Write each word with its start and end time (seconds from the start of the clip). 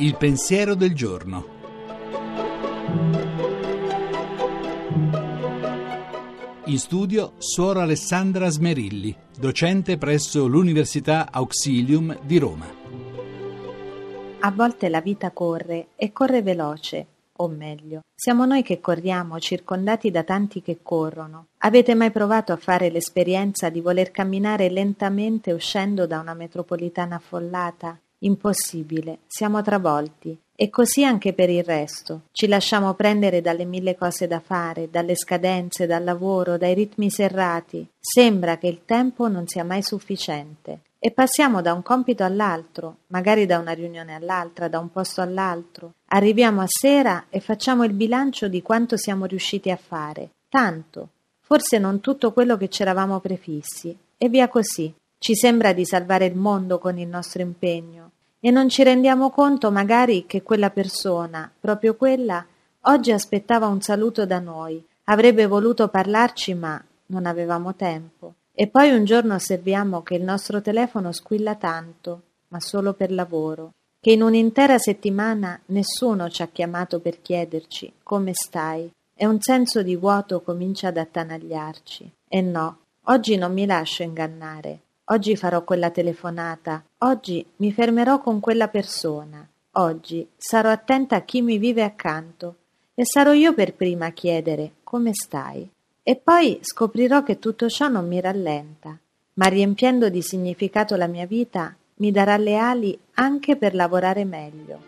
Il 0.00 0.16
pensiero 0.16 0.74
del 0.74 0.94
giorno. 0.94 1.56
In 6.66 6.78
studio 6.78 7.32
Suora 7.38 7.82
Alessandra 7.82 8.48
Smerilli, 8.48 9.16
docente 9.38 9.96
presso 9.96 10.46
l'Università 10.46 11.28
Auxilium 11.32 12.18
di 12.22 12.38
Roma. 12.38 12.66
A 14.40 14.50
volte 14.50 14.88
la 14.88 15.00
vita 15.00 15.30
corre 15.32 15.88
e 15.96 16.12
corre 16.12 16.42
veloce, 16.42 17.06
o 17.40 17.48
meglio, 17.48 18.02
siamo 18.14 18.44
noi 18.44 18.62
che 18.62 18.80
corriamo 18.80 19.38
circondati 19.38 20.10
da 20.10 20.22
tanti 20.22 20.62
che 20.62 20.78
corrono. 20.82 21.46
Avete 21.58 21.94
mai 21.94 22.10
provato 22.10 22.52
a 22.52 22.56
fare 22.56 22.90
l'esperienza 22.90 23.68
di 23.68 23.80
voler 23.80 24.10
camminare 24.10 24.68
lentamente 24.70 25.52
uscendo 25.52 26.06
da 26.06 26.20
una 26.20 26.34
metropolitana 26.34 27.16
affollata? 27.16 27.98
Impossibile, 28.20 29.18
siamo 29.26 29.62
travolti. 29.62 30.36
E 30.60 30.70
così 30.70 31.04
anche 31.04 31.34
per 31.34 31.50
il 31.50 31.62
resto. 31.62 32.22
Ci 32.32 32.48
lasciamo 32.48 32.92
prendere 32.94 33.40
dalle 33.40 33.64
mille 33.64 33.96
cose 33.96 34.26
da 34.26 34.40
fare, 34.40 34.90
dalle 34.90 35.14
scadenze, 35.14 35.86
dal 35.86 36.02
lavoro, 36.02 36.58
dai 36.58 36.74
ritmi 36.74 37.10
serrati. 37.10 37.88
Sembra 37.96 38.58
che 38.58 38.66
il 38.66 38.80
tempo 38.84 39.28
non 39.28 39.46
sia 39.46 39.62
mai 39.62 39.82
sufficiente. 39.82 40.80
E 41.00 41.12
passiamo 41.12 41.62
da 41.62 41.74
un 41.74 41.82
compito 41.82 42.24
all'altro, 42.24 42.98
magari 43.08 43.46
da 43.46 43.58
una 43.58 43.70
riunione 43.72 44.14
all'altra, 44.16 44.66
da 44.66 44.80
un 44.80 44.90
posto 44.90 45.20
all'altro. 45.20 45.94
Arriviamo 46.06 46.60
a 46.60 46.66
sera 46.66 47.26
e 47.28 47.38
facciamo 47.38 47.84
il 47.84 47.92
bilancio 47.92 48.48
di 48.48 48.62
quanto 48.62 48.96
siamo 48.96 49.24
riusciti 49.24 49.70
a 49.70 49.76
fare. 49.76 50.30
Tanto. 50.48 51.10
Forse 51.40 51.78
non 51.78 52.00
tutto 52.00 52.32
quello 52.32 52.56
che 52.56 52.66
c'eravamo 52.66 53.20
prefissi. 53.20 53.96
E 54.16 54.28
via 54.28 54.48
così. 54.48 54.92
Ci 55.18 55.36
sembra 55.36 55.72
di 55.72 55.84
salvare 55.84 56.26
il 56.26 56.34
mondo 56.36 56.78
con 56.78 56.98
il 56.98 57.06
nostro 57.06 57.42
impegno 57.42 58.10
e 58.40 58.50
non 58.50 58.68
ci 58.68 58.82
rendiamo 58.82 59.30
conto 59.30 59.70
magari 59.70 60.26
che 60.26 60.42
quella 60.42 60.70
persona, 60.70 61.50
proprio 61.58 61.96
quella, 61.96 62.44
oggi 62.82 63.10
aspettava 63.10 63.66
un 63.66 63.80
saluto 63.80 64.26
da 64.26 64.38
noi, 64.38 64.84
avrebbe 65.04 65.46
voluto 65.46 65.88
parlarci 65.88 66.54
ma 66.54 66.82
non 67.06 67.26
avevamo 67.26 67.74
tempo. 67.74 68.34
E 68.60 68.66
poi 68.66 68.90
un 68.90 69.04
giorno 69.04 69.36
osserviamo 69.36 70.02
che 70.02 70.16
il 70.16 70.24
nostro 70.24 70.60
telefono 70.60 71.12
squilla 71.12 71.54
tanto, 71.54 72.22
ma 72.48 72.58
solo 72.58 72.92
per 72.92 73.12
lavoro, 73.12 73.74
che 74.00 74.10
in 74.10 74.20
un'intera 74.20 74.78
settimana 74.78 75.60
nessuno 75.66 76.28
ci 76.28 76.42
ha 76.42 76.48
chiamato 76.48 76.98
per 76.98 77.22
chiederci 77.22 77.92
come 78.02 78.32
stai 78.34 78.90
e 79.14 79.26
un 79.26 79.40
senso 79.40 79.84
di 79.84 79.94
vuoto 79.94 80.40
comincia 80.40 80.88
ad 80.88 80.96
attanagliarci. 80.96 82.10
E 82.26 82.40
no, 82.40 82.78
oggi 83.04 83.36
non 83.36 83.52
mi 83.52 83.64
lascio 83.64 84.02
ingannare. 84.02 84.80
Oggi 85.04 85.36
farò 85.36 85.62
quella 85.62 85.90
telefonata, 85.90 86.82
oggi 86.98 87.46
mi 87.58 87.70
fermerò 87.70 88.20
con 88.20 88.40
quella 88.40 88.66
persona, 88.66 89.48
oggi 89.74 90.28
sarò 90.36 90.70
attenta 90.70 91.14
a 91.14 91.22
chi 91.22 91.42
mi 91.42 91.58
vive 91.58 91.84
accanto 91.84 92.56
e 92.92 93.04
sarò 93.04 93.32
io 93.32 93.54
per 93.54 93.74
prima 93.74 94.06
a 94.06 94.10
chiedere 94.10 94.72
come 94.82 95.12
stai. 95.14 95.70
E 96.08 96.16
poi 96.16 96.58
scoprirò 96.62 97.22
che 97.22 97.38
tutto 97.38 97.68
ciò 97.68 97.88
non 97.88 98.08
mi 98.08 98.18
rallenta, 98.18 98.98
ma 99.34 99.46
riempiendo 99.48 100.08
di 100.08 100.22
significato 100.22 100.96
la 100.96 101.06
mia 101.06 101.26
vita 101.26 101.76
mi 101.96 102.10
darà 102.10 102.38
le 102.38 102.56
ali 102.56 102.98
anche 103.16 103.56
per 103.56 103.74
lavorare 103.74 104.24
meglio. 104.24 104.80